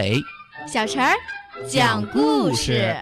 [0.00, 0.22] 马尾，
[0.66, 1.14] 小陈儿
[1.68, 2.96] 讲故事。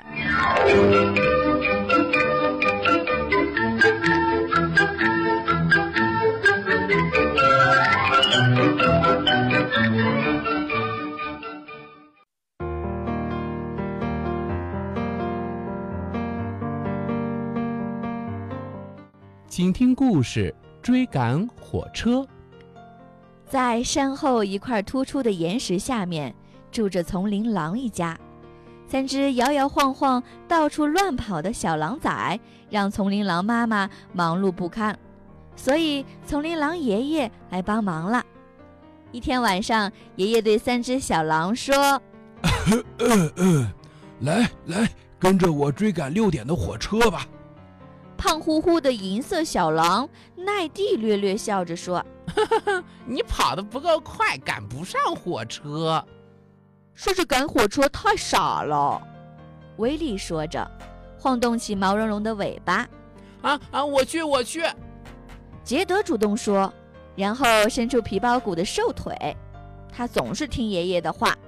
[19.47, 22.27] 请听故事：追赶火车。
[23.45, 26.35] 在山后一块突出的岩石下面，
[26.71, 28.19] 住着丛林狼一家。
[28.87, 32.41] 三只摇摇晃晃、到处乱跑的小狼崽，
[32.71, 34.99] 让丛林狼妈妈忙碌不堪，
[35.55, 38.25] 所以丛林狼爷爷来帮忙了。
[39.13, 42.01] 一天晚上，爷爷对三只小狼说
[44.21, 47.27] ：“来来，跟着我追赶六点的火车吧。”
[48.17, 52.05] 胖乎乎的银色小狼奈蒂略略笑着说
[53.07, 56.03] ：“你跑得不够快，赶不上火车。”
[56.99, 59.01] 说是赶火车太傻了。
[59.77, 60.69] 威利说着，
[61.17, 62.89] 晃动起毛茸茸的尾巴。
[63.41, 64.65] “啊啊，我去，我去！”
[65.63, 66.73] 杰德主动说，
[67.15, 69.15] 然后伸出皮包骨的瘦腿。
[69.93, 71.39] 他总是听爷爷的话。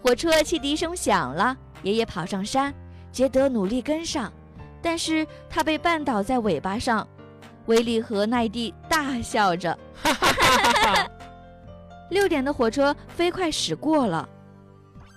[0.00, 2.72] 火车汽笛声响了，爷爷跑上山，
[3.10, 4.32] 杰德努力跟上。
[4.80, 7.04] 但是他被绊倒在尾巴上，
[7.66, 9.76] 威利和奈蒂大笑着。
[12.08, 14.28] 六点的火车飞快驶过了。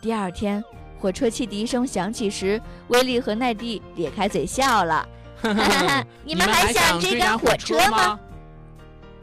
[0.04, 0.62] 第二天，
[1.00, 5.08] 火车汽笛声响起时，威利和奈蒂咧开嘴笑了。
[6.26, 8.20] 你们还想追赶火车吗？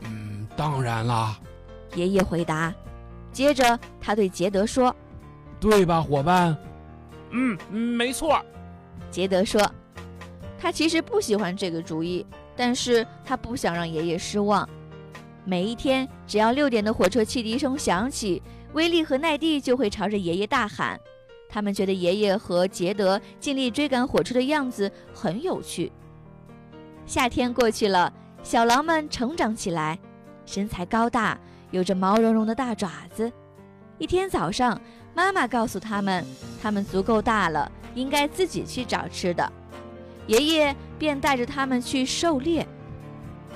[0.00, 1.38] 嗯，当然啦。
[1.94, 2.72] 爷爷回答。
[3.30, 4.94] 接着他对杰德说
[5.60, 6.56] ：“对吧，伙伴
[7.28, 8.42] ？”“嗯，没错。”
[9.12, 9.60] 杰德说。
[10.58, 12.24] 他其实不喜欢这个主意，
[12.56, 14.66] 但是他不想让爷爷失望。
[15.44, 18.42] 每一天，只要六点的火车汽笛声响起，
[18.72, 20.98] 威利和奈蒂就会朝着爷爷大喊。
[21.48, 25.90] 他们觉得爷爷和杰德尽力追赶火车的样子很有趣。
[27.06, 29.98] 夏天过去了，小狼们成长起来，
[30.46, 31.36] 身材高大，
[31.72, 33.32] 有着毛茸茸的大爪子。
[33.98, 34.80] 一天早上，
[35.12, 36.24] 妈妈告诉他们，
[36.62, 39.52] 他们足够大了，应该自己去找吃的。
[40.28, 42.64] 爷爷便带着他们去狩猎。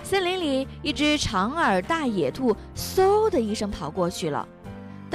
[0.02, 4.46] 森林里，一只长耳大野兔嗖的一声跑过去了，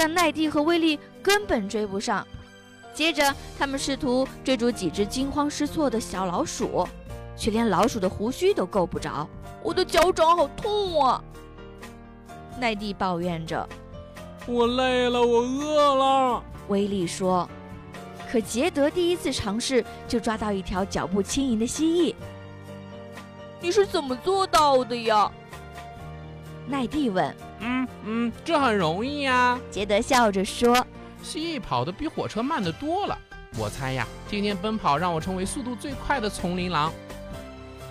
[0.00, 2.26] 但奈蒂和威利根本追不上。
[2.94, 6.88] 接着，他们试图追逐几只惊慌失措的小老鼠，
[7.36, 9.28] 却连老鼠的胡须都够不着。
[9.62, 11.22] 我的脚掌好痛啊！
[12.58, 13.68] 奈蒂抱怨着。
[14.46, 16.42] 我累了，我饿了。
[16.68, 17.46] 威利说。
[18.32, 22.14] 可杰德第一次尝试就抓到一条脚步轻盈的蜥蜴。
[23.60, 25.30] 你是怎么做到的呀？
[26.66, 27.36] 奈蒂问。
[27.60, 29.58] 嗯嗯，这很容易呀。
[29.70, 30.86] 杰德笑着说。
[31.22, 33.16] 蜥蜴跑得比火车慢得多了。
[33.58, 36.92] 我猜呀，天天奔跑让我成为速度最快的丛林狼。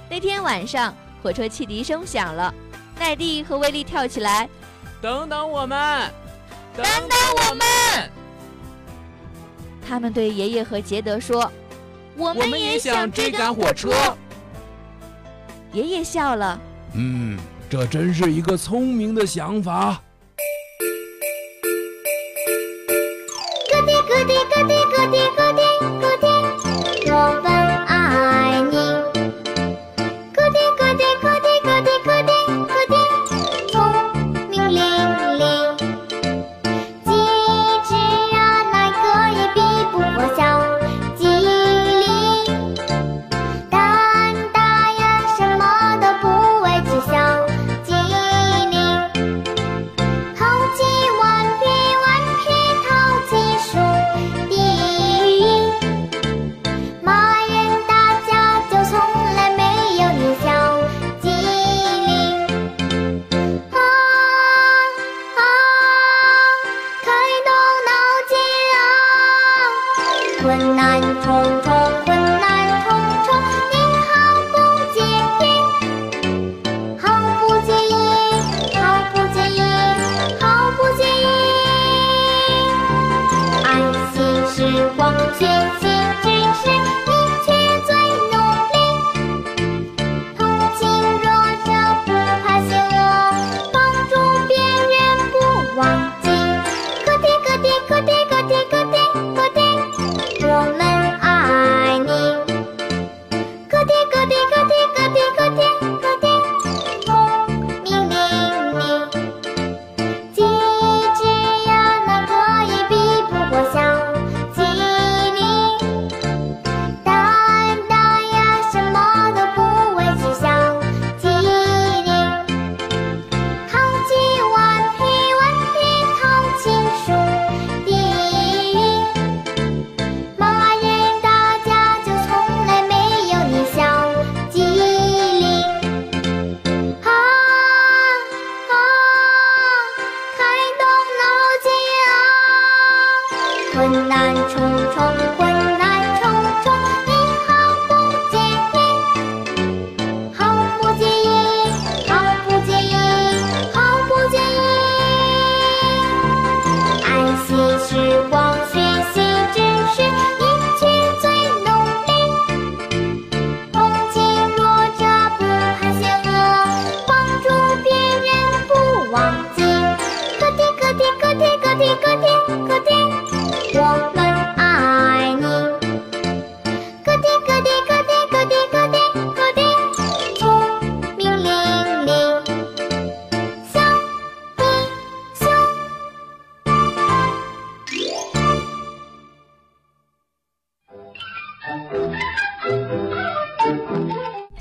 [0.09, 2.53] 那天晚上，火车汽笛声响了，
[2.97, 4.49] 奈蒂和威利跳起来。
[5.01, 6.11] 等等我们！
[6.75, 8.09] 等等我们！
[9.87, 11.51] 他们对爷爷和杰德说
[12.17, 13.91] ：“我们也想追赶火车。”
[15.73, 16.59] 爷爷笑了
[16.95, 20.01] ：“嗯，这真是一个聪明的想法。”
[23.71, 25.28] 咯滴咯滴咯滴咯滴
[70.59, 71.25] 困难重
[71.63, 71.71] 重，
[72.03, 72.43] 困难
[72.83, 72.91] 重
[73.23, 73.27] 重，
[73.71, 73.73] 你
[74.09, 74.11] 好
[74.51, 74.53] 不
[74.93, 74.99] 介
[75.39, 75.41] 意，
[76.99, 77.01] 好
[77.39, 77.95] 不介意，
[78.75, 78.77] 好
[79.13, 79.57] 不介意，
[80.41, 80.43] 好
[80.75, 81.23] 不介意。
[83.63, 83.67] 爱
[84.11, 84.15] 惜
[84.53, 84.57] 时
[84.97, 84.99] 光，